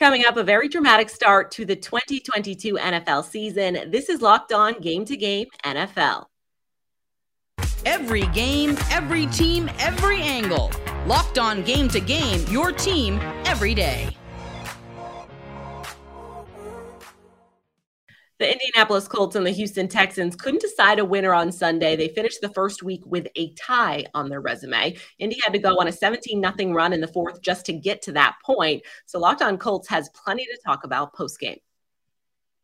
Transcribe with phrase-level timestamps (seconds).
[0.00, 3.90] Coming up, a very dramatic start to the 2022 NFL season.
[3.90, 6.24] This is Locked On Game to Game NFL.
[7.84, 10.72] Every game, every team, every angle.
[11.04, 14.16] Locked On Game to Game, your team every day.
[18.40, 21.94] The Indianapolis Colts and the Houston Texans couldn't decide a winner on Sunday.
[21.94, 24.96] They finished the first week with a tie on their resume.
[25.18, 28.00] Indy had to go on a 17 0 run in the fourth just to get
[28.00, 28.82] to that point.
[29.04, 31.58] So Locked On Colts has plenty to talk about post game.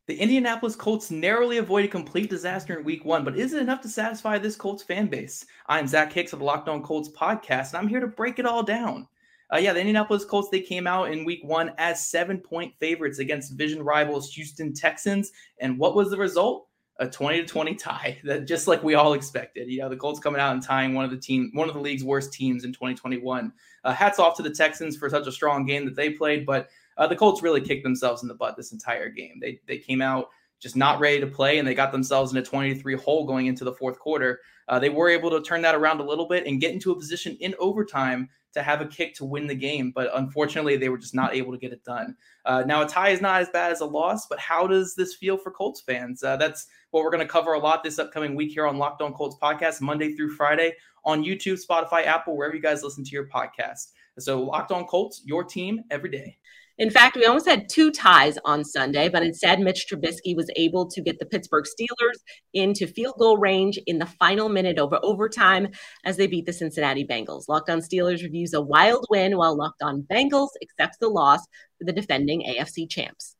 [0.07, 3.89] The Indianapolis Colts narrowly avoided complete disaster in week one, but is it enough to
[3.91, 5.45] satisfy this Colts fan base?
[5.67, 8.47] I'm Zach Hicks of the Locked On Colts podcast, and I'm here to break it
[8.47, 9.09] all down.
[9.53, 13.19] Uh, yeah, the Indianapolis Colts, they came out in week one as seven point favorites
[13.19, 15.33] against division rivals Houston Texans.
[15.61, 16.69] And what was the result?
[16.99, 19.69] A 20 to 20 tie that just like we all expected.
[19.69, 21.81] You know, the Colts coming out and tying one of the team, one of the
[21.81, 23.53] league's worst teams in 2021.
[23.85, 26.69] Uh, hats off to the Texans for such a strong game that they played, but
[26.97, 29.39] uh, the Colts really kicked themselves in the butt this entire game.
[29.41, 32.43] They they came out just not ready to play, and they got themselves in a
[32.43, 34.41] 23 hole going into the fourth quarter.
[34.69, 36.97] Uh, they were able to turn that around a little bit and get into a
[36.97, 40.99] position in overtime to have a kick to win the game, but unfortunately, they were
[40.99, 42.17] just not able to get it done.
[42.47, 45.15] Uh, now, a tie is not as bad as a loss, but how does this
[45.15, 46.23] feel for Colts fans?
[46.23, 49.03] Uh, that's what we're going to cover a lot this upcoming week here on Locked
[49.03, 50.73] On Colts podcast, Monday through Friday
[51.05, 53.89] on YouTube, Spotify, Apple, wherever you guys listen to your podcast.
[54.19, 56.39] So, Locked On Colts, your team every day.
[56.79, 60.87] In fact, we almost had two ties on Sunday, but instead, Mitch Trubisky was able
[60.89, 62.19] to get the Pittsburgh Steelers
[62.53, 65.69] into field goal range in the final minute over overtime
[66.05, 67.49] as they beat the Cincinnati Bengals.
[67.49, 71.41] Locked on Steelers reviews a wild win, while Locked on Bengals accepts the loss
[71.79, 73.37] for the defending AFC champs.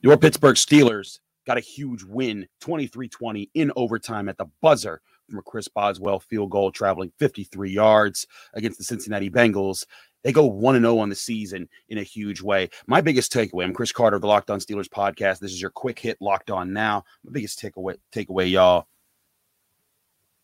[0.00, 5.38] Your Pittsburgh Steelers got a huge win 23 20 in overtime at the buzzer from
[5.38, 9.84] a Chris Boswell field goal traveling 53 yards against the Cincinnati Bengals.
[10.22, 12.70] They go 1 0 on the season in a huge way.
[12.86, 15.38] My biggest takeaway I'm Chris Carter of the Locked On Steelers podcast.
[15.38, 17.04] This is your quick hit Locked On Now.
[17.24, 18.88] My biggest takeaway, takeaway y'all.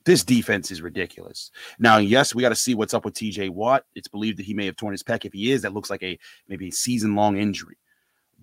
[0.05, 1.51] This defense is ridiculous.
[1.79, 3.85] Now, yes, we got to see what's up with TJ Watt.
[3.95, 5.25] It's believed that he may have torn his pec.
[5.25, 6.19] If he is, that looks like a
[6.49, 7.77] maybe season long injury.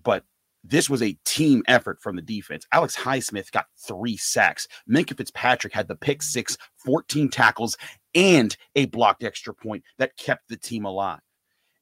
[0.02, 0.24] But
[0.64, 2.66] this was a team effort from the defense.
[2.72, 4.68] Alex Highsmith got three sacks.
[4.90, 7.78] Minkah Fitzpatrick had the pick six, 14 tackles,
[8.14, 11.20] and a blocked extra point that kept the team alive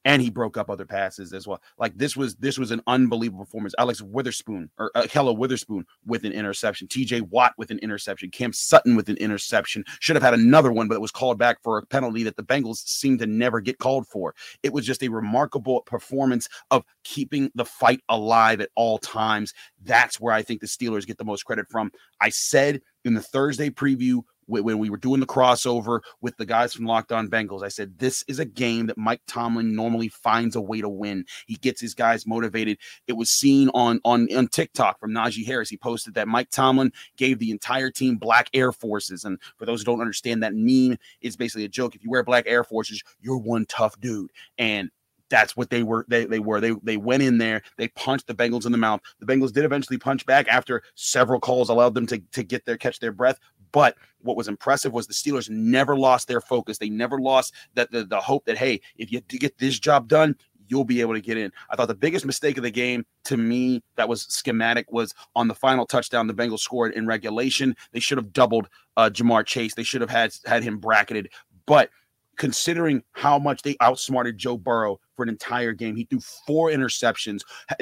[0.04, 1.60] and he broke up other passes as well.
[1.78, 3.74] Like this was this was an unbelievable performance.
[3.78, 7.22] Alex Witherspoon or uh, Ahkello Witherspoon with an interception, T.J.
[7.22, 9.84] Watt with an interception, Cam Sutton with an interception.
[10.00, 12.42] Should have had another one, but it was called back for a penalty that the
[12.42, 14.34] Bengals seemed to never get called for.
[14.62, 19.52] It was just a remarkable performance of keeping the fight alive at all times.
[19.82, 21.90] That's where I think the Steelers get the most credit from.
[22.20, 26.72] I said in the Thursday preview when we were doing the crossover with the guys
[26.72, 30.56] from Locked On Bengals, I said this is a game that Mike Tomlin normally finds
[30.56, 31.24] a way to win.
[31.46, 32.78] He gets his guys motivated.
[33.06, 35.68] It was seen on on on TikTok from Najee Harris.
[35.68, 39.80] He posted that Mike Tomlin gave the entire team black Air Forces, and for those
[39.80, 41.94] who don't understand, that meme is basically a joke.
[41.94, 44.90] If you wear black Air Forces, you're one tough dude, and
[45.30, 48.34] that's what they were they, they were they they went in there they punched the
[48.34, 52.06] bengals in the mouth the bengals did eventually punch back after several calls allowed them
[52.06, 53.38] to, to get their catch their breath
[53.72, 56.78] but what was impressive was the Steelers never lost their focus.
[56.78, 60.36] They never lost that the, the hope that hey, if you get this job done,
[60.68, 61.50] you'll be able to get in.
[61.70, 65.48] I thought the biggest mistake of the game to me that was schematic was on
[65.48, 67.74] the final touchdown the Bengals scored in regulation.
[67.92, 69.74] They should have doubled uh, Ja'Marr Chase.
[69.74, 71.30] They should have had had him bracketed.
[71.66, 71.90] But
[72.36, 77.40] considering how much they outsmarted Joe Burrow for an entire game, he threw four interceptions,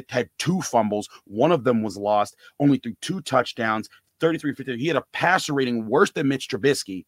[0.08, 1.08] had two fumbles.
[1.24, 3.88] One of them was lost, only threw two touchdowns.
[4.20, 4.78] 33 50.
[4.78, 7.04] He had a passer rating worse than Mitch Trubisky.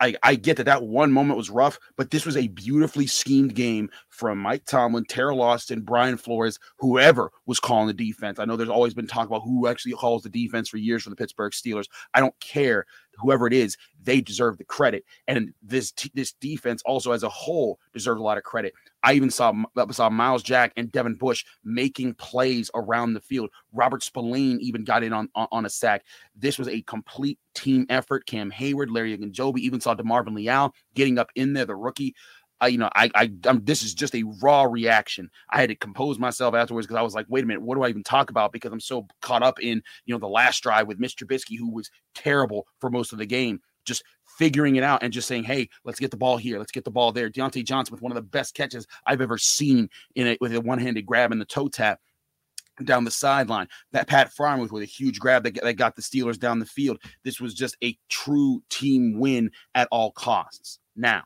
[0.00, 3.54] I, I get that that one moment was rough, but this was a beautifully schemed
[3.54, 8.38] game from Mike Tomlin, Teryl Austin, Brian Flores, whoever was calling the defense.
[8.38, 11.10] I know there's always been talk about who actually calls the defense for years for
[11.10, 11.88] the Pittsburgh Steelers.
[12.14, 12.86] I don't care
[13.18, 15.04] whoever it is, they deserve the credit.
[15.28, 18.72] And this this defense also as a whole deserves a lot of credit.
[19.02, 19.52] I even saw
[19.90, 23.50] saw Myles Jack and Devin Bush making plays around the field.
[23.72, 26.04] Robert Spillane even got in on, on, on a sack.
[26.36, 28.26] This was a complete team effort.
[28.26, 32.14] Cam Hayward, Larry Ogunjobi, even saw DeMarvin Leal getting up in there, the rookie.
[32.62, 35.30] I, you know, I, I, I'm, this is just a raw reaction.
[35.48, 37.82] I had to compose myself afterwards because I was like, wait a minute, what do
[37.82, 38.52] I even talk about?
[38.52, 41.24] Because I'm so caught up in, you know, the last drive with Mr.
[41.24, 43.60] Trubisky, who was terrible for most of the game,
[43.90, 44.04] just
[44.38, 46.90] figuring it out and just saying, hey, let's get the ball here, let's get the
[46.90, 47.28] ball there.
[47.28, 50.60] Diontae Johnson with one of the best catches I've ever seen in it with a
[50.60, 52.00] one-handed grab and the toe tap
[52.84, 53.68] down the sideline.
[53.92, 56.98] That Pat Freiermuth with a huge grab that, that got the Steelers down the field.
[57.24, 60.78] This was just a true team win at all costs.
[60.96, 61.24] Now,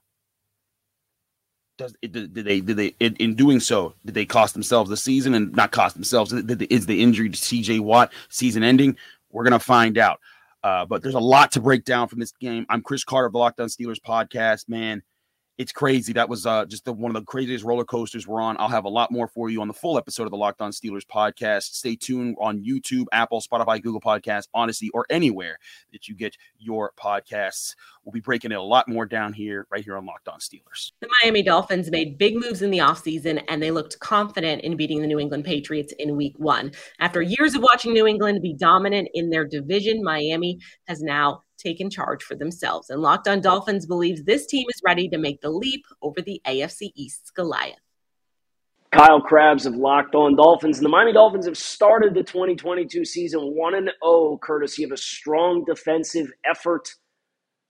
[1.76, 4.96] does did, did they did they in, in, doing so did they cost themselves the
[4.96, 6.32] season and not cost themselves?
[6.32, 7.80] Is the injury to C.J.
[7.80, 8.96] Watt season ending?
[9.30, 10.20] We're gonna find out.
[10.64, 12.64] Uh, but there's a lot to break down from this game.
[12.70, 14.66] I'm Chris Carter of the Locked On Steelers podcast.
[14.66, 15.02] Man,
[15.56, 16.12] it's crazy.
[16.12, 18.56] That was uh, just the, one of the craziest roller coasters we're on.
[18.58, 20.72] I'll have a lot more for you on the full episode of the Locked On
[20.72, 21.74] Steelers podcast.
[21.74, 25.58] Stay tuned on YouTube, Apple, Spotify, Google Podcasts, Odyssey, or anywhere
[25.92, 27.74] that you get your podcasts.
[28.04, 30.90] We'll be breaking it a lot more down here, right here on Locked On Steelers.
[31.00, 35.00] The Miami Dolphins made big moves in the offseason, and they looked confident in beating
[35.00, 36.72] the New England Patriots in week one.
[36.98, 40.58] After years of watching New England be dominant in their division, Miami
[40.88, 42.90] has now taken charge for themselves.
[42.90, 46.40] And Locked On Dolphins believes this team is ready to make the leap over the
[46.46, 47.78] AFC East's Goliath.
[48.92, 50.78] Kyle Crabbs of Locked On Dolphins.
[50.78, 54.96] And the Miami Dolphins have started the 2022 season 1 and 0, courtesy of a
[54.96, 56.94] strong defensive effort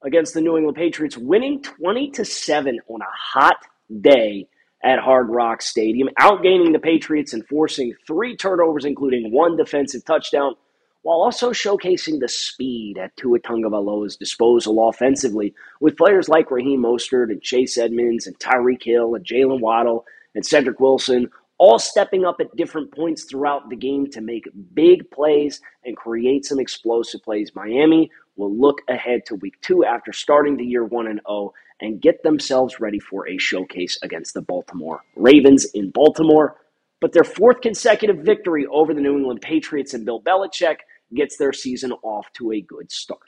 [0.04, 3.56] against the New England Patriots, winning 20 to 7 on a hot
[4.02, 4.46] day
[4.84, 10.56] at Hard Rock Stadium, outgaining the Patriots and forcing three turnovers, including one defensive touchdown
[11.04, 17.30] while also showcasing the speed at Tua Tagovailoa's disposal offensively, with players like Raheem Mostert
[17.30, 21.28] and Chase Edmonds and Tyreek Hill and Jaylen Waddle and Cedric Wilson
[21.58, 26.46] all stepping up at different points throughout the game to make big plays and create
[26.46, 27.52] some explosive plays.
[27.54, 31.52] Miami will look ahead to week two after starting the year 1 and 0
[31.82, 36.56] and get themselves ready for a showcase against the Baltimore Ravens in Baltimore.
[37.02, 40.78] But their fourth consecutive victory over the New England Patriots and Bill Belichick
[41.12, 43.20] gets their season off to a good start.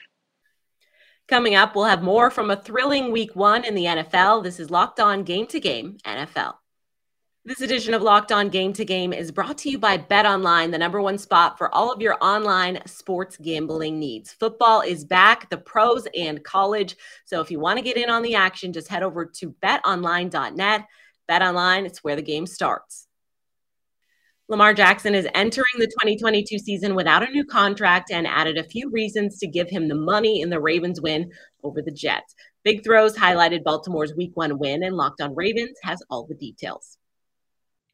[1.27, 4.43] Coming up, we'll have more from a thrilling week one in the NFL.
[4.43, 6.53] This is Locked On Game to Game NFL.
[7.47, 10.69] This edition of Locked On Game to Game is brought to you by Bet Online,
[10.69, 14.33] the number one spot for all of your online sports gambling needs.
[14.33, 16.97] Football is back, the pros and college.
[17.23, 20.85] So if you want to get in on the action, just head over to betonline.net.
[21.27, 23.06] Bet Online, it's where the game starts.
[24.49, 28.89] Lamar Jackson is entering the 2022 season without a new contract and added a few
[28.89, 31.29] reasons to give him the money in the Ravens win
[31.63, 32.33] over the Jets.
[32.63, 36.97] Big Throws highlighted Baltimore's week one win, and Locked on Ravens has all the details.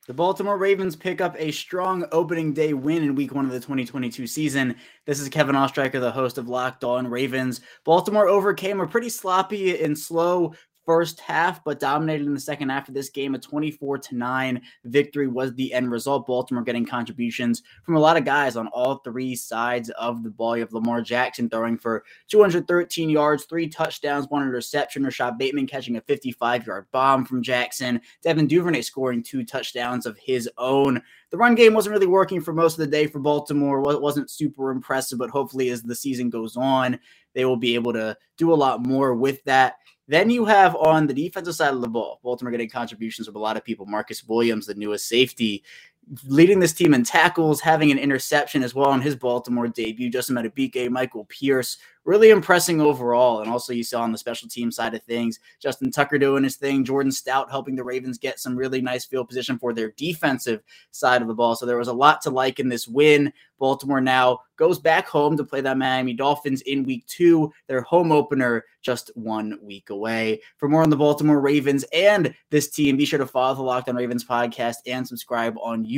[0.06, 3.60] The Baltimore Ravens pick up a strong opening day win in week one of the
[3.60, 4.76] 2022 season.
[5.08, 7.62] This is Kevin Oestreicher, the host of Locked On Ravens.
[7.84, 10.54] Baltimore overcame a pretty sloppy and slow
[10.86, 13.36] first half, but dominated in the second half of this game.
[13.36, 16.28] A 24 to 9 victory was the end result.
[16.28, 20.58] Baltimore getting contributions from a lot of guys on all three sides of the ball.
[20.58, 25.04] You have Lamar Jackson throwing for 213 yards, three touchdowns, one interception.
[25.04, 28.02] Rashod Bateman catching a 55 yard bomb from Jackson.
[28.22, 31.02] Devin Duvernay scoring two touchdowns of his own.
[31.30, 33.80] The run game wasn't really working for most of the day for Baltimore.
[33.92, 37.00] It wasn't super impressive, but hopefully, as the season goes on,
[37.34, 39.78] they will be able to do a lot more with that.
[40.08, 43.40] Then you have on the defensive side of the ball, Baltimore getting contributions from a
[43.40, 43.86] lot of people.
[43.86, 45.64] Marcus Williams, the newest safety,
[46.26, 50.10] leading this team in tackles, having an interception as well on his Baltimore debut.
[50.10, 53.42] Justin Madubuike, Michael Pierce, really impressing overall.
[53.42, 56.58] And also, you saw on the special team side of things, Justin Tucker doing his
[56.58, 60.62] thing, Jordan Stout helping the Ravens get some really nice field position for their defensive
[60.92, 61.56] side of the ball.
[61.56, 63.32] So there was a lot to like in this win.
[63.60, 68.12] Baltimore now goes back home to play the Miami Dolphins in week two, their home
[68.12, 70.42] opener just one week away.
[70.58, 73.88] For more on the Baltimore Ravens and this team, be sure to follow the Locked
[73.88, 75.93] On Ravens podcast and subscribe on YouTube,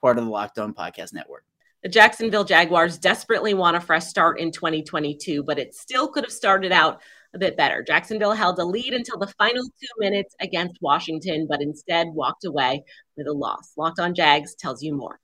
[0.00, 1.44] part of the Locked On Podcast Network.
[1.82, 6.32] The Jacksonville Jaguars desperately want a fresh start in 2022, but it still could have
[6.32, 7.00] started out
[7.34, 7.82] a bit better.
[7.82, 12.84] Jacksonville held a lead until the final two minutes against Washington, but instead walked away
[13.16, 13.72] with a loss.
[13.76, 15.18] Locked on Jags tells you more.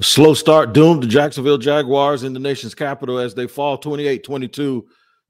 [0.00, 4.86] Slow start doomed the Jacksonville Jaguars in the nation's capital as they fall 28 22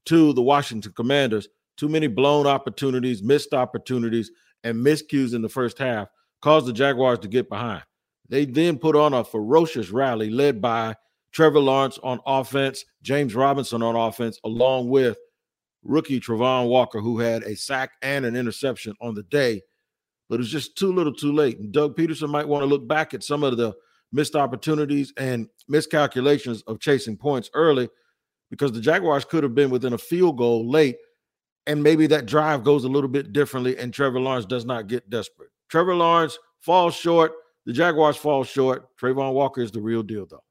[0.06, 1.48] to the Washington Commanders.
[1.78, 4.30] Too many blown opportunities, missed opportunities,
[4.64, 6.08] and miscues in the first half
[6.46, 7.82] caused the Jaguars to get behind.
[8.28, 10.94] They then put on a ferocious rally led by
[11.32, 15.18] Trevor Lawrence on offense, James Robinson on offense, along with
[15.82, 19.60] rookie Travon Walker, who had a sack and an interception on the day.
[20.28, 21.58] But it was just too little too late.
[21.58, 23.74] And Doug Pederson might want to look back at some of the
[24.12, 27.88] missed opportunities and miscalculations of chasing points early
[28.52, 30.98] because the Jaguars could have been within a field goal late.
[31.66, 35.10] And maybe that drive goes a little bit differently, and Trevor Lawrence does not get
[35.10, 35.50] desperate.
[35.68, 37.32] Trevor Lawrence falls short
[37.66, 38.96] the Jaguars fall short.
[38.96, 40.44] Travon Walker is the real deal, though.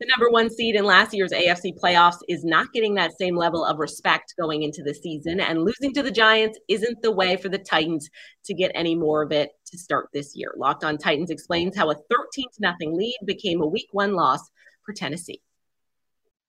[0.00, 3.64] The number one seed in last year's AFC playoffs is not getting that same level
[3.64, 7.48] of respect going into the season, and losing to the Giants isn't the way for
[7.48, 8.08] the Titans
[8.46, 10.52] to get any more of it to start this year.
[10.56, 14.40] Locked on Titans explains how a 13 0 lead became a week one loss
[14.84, 15.40] for Tennessee.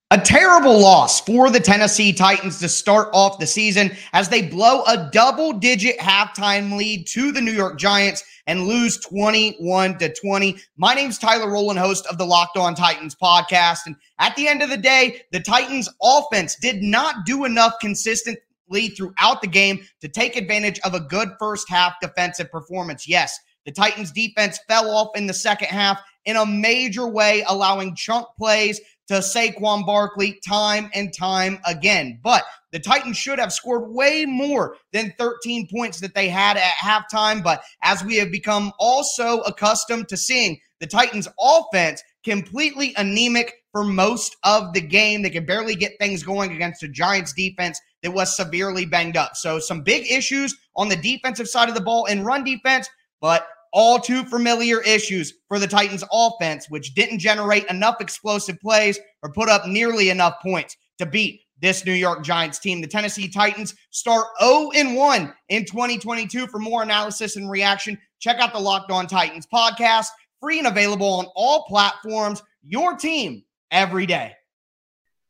[0.09, 4.83] A terrible loss for the Tennessee Titans to start off the season as they blow
[4.83, 10.59] a double digit halftime lead to the New York Giants and lose 21 to 20.
[10.77, 13.79] My name's Tyler Rowland, host of the Locked On Titans podcast.
[13.85, 18.87] And at the end of the day, the Titans offense did not do enough consistently
[18.95, 23.09] throughout the game to take advantage of a good first half defensive performance.
[23.09, 27.93] Yes, the Titans defense fell off in the second half in a major way, allowing
[27.93, 32.19] chunk plays to Saquon Barkley time and time again.
[32.21, 36.63] But the Titans should have scored way more than 13 points that they had at
[36.63, 37.43] halftime.
[37.43, 43.83] But as we have become also accustomed to seeing the Titans offense completely anemic for
[43.83, 48.11] most of the game, they could barely get things going against a Giants defense that
[48.11, 49.35] was severely banged up.
[49.35, 52.89] So some big issues on the defensive side of the ball and run defense,
[53.21, 58.99] but all too familiar issues for the Titans offense, which didn't generate enough explosive plays
[59.23, 62.81] or put up nearly enough points to beat this New York Giants team.
[62.81, 66.47] The Tennessee Titans start 0 1 in 2022.
[66.47, 70.07] For more analysis and reaction, check out the Locked On Titans podcast,
[70.39, 72.43] free and available on all platforms.
[72.63, 74.33] Your team every day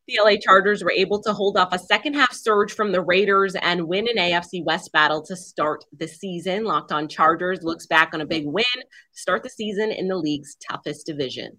[0.07, 3.55] the LA Chargers were able to hold off a second half surge from the Raiders
[3.55, 6.63] and win an AFC West battle to start the season.
[6.63, 10.15] Locked on Chargers looks back on a big win to start the season in the
[10.15, 11.57] league's toughest division.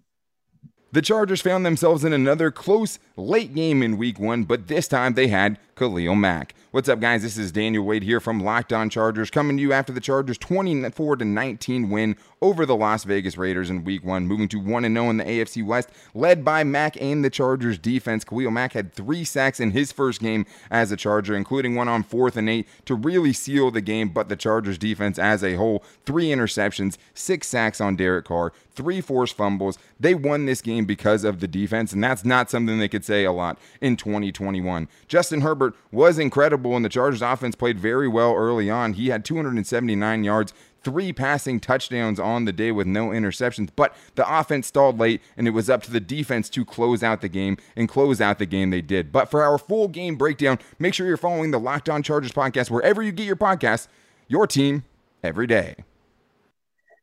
[0.91, 5.13] The Chargers found themselves in another close late game in week one, but this time
[5.13, 6.55] they had Khalil Mack.
[6.71, 7.23] What's up, guys?
[7.23, 10.37] This is Daniel Wade here from Locked On Chargers, coming to you after the Chargers'
[10.37, 15.09] 24 19 win over the Las Vegas Raiders in Week One, moving to one 0
[15.09, 18.23] in the AFC West, led by Mack and the Chargers defense.
[18.23, 22.03] Khalil Mack had three sacks in his first game as a Charger, including one on
[22.03, 24.09] fourth and eight to really seal the game.
[24.09, 29.01] But the Chargers defense as a whole, three interceptions, six sacks on Derek Carr, three
[29.01, 29.79] forced fumbles.
[29.99, 33.25] They won this game because of the defense, and that's not something they could say
[33.25, 34.87] a lot in 2021.
[35.07, 38.93] Justin Herbert was incredible incredible, and the Chargers offense played very well early on.
[38.93, 44.39] He had 279 yards, three passing touchdowns on the day with no interceptions, but the
[44.39, 47.57] offense stalled late, and it was up to the defense to close out the game,
[47.75, 49.11] and close out the game they did.
[49.11, 52.69] But for our full game breakdown, make sure you're following the Locked On Chargers podcast
[52.69, 53.87] wherever you get your podcasts,
[54.27, 54.83] your team
[55.23, 55.75] every day.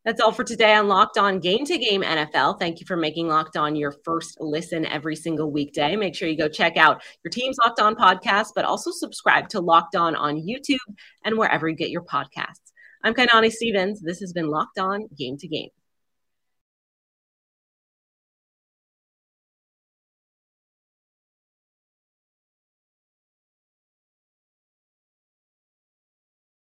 [0.06, 2.60] That's all for today on Locked On Game to Game NFL.
[2.60, 5.96] Thank you for making Locked On your first listen every single weekday.
[5.96, 9.60] Make sure you go check out your team's Locked On podcast, but also subscribe to
[9.60, 10.76] Locked On on YouTube
[11.24, 12.70] and wherever you get your podcasts.
[13.02, 14.00] I'm Kainani Stevens.
[14.00, 15.70] This has been Locked On Game to Game.